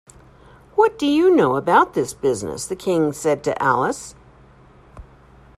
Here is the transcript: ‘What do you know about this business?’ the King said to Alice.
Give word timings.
‘What 0.73 0.97
do 0.97 1.05
you 1.05 1.35
know 1.35 1.57
about 1.57 1.93
this 1.93 2.11
business?’ 2.15 2.65
the 2.65 2.75
King 2.75 3.13
said 3.13 3.43
to 3.43 3.61
Alice. 3.61 4.15